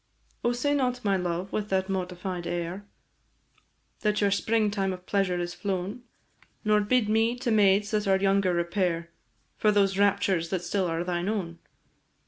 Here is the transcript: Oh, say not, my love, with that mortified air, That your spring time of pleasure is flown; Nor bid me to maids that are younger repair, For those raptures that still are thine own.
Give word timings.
Oh, 0.43 0.51
say 0.51 0.73
not, 0.73 1.05
my 1.05 1.15
love, 1.15 1.53
with 1.53 1.69
that 1.69 1.87
mortified 1.87 2.47
air, 2.47 2.87
That 3.99 4.19
your 4.19 4.31
spring 4.31 4.71
time 4.71 4.93
of 4.93 5.05
pleasure 5.05 5.39
is 5.39 5.53
flown; 5.53 6.01
Nor 6.65 6.81
bid 6.81 7.07
me 7.07 7.37
to 7.37 7.51
maids 7.51 7.91
that 7.91 8.07
are 8.07 8.17
younger 8.17 8.51
repair, 8.51 9.11
For 9.57 9.71
those 9.71 9.99
raptures 9.99 10.49
that 10.49 10.63
still 10.63 10.87
are 10.87 11.03
thine 11.03 11.29
own. 11.29 11.59